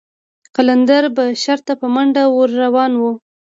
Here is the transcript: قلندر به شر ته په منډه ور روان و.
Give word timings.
قلندر 0.55 1.03
به 1.15 1.25
شر 1.43 1.59
ته 1.65 1.73
په 1.81 1.87
منډه 1.93 2.23
ور 2.35 2.49
روان 2.63 2.91
و. 2.97 3.03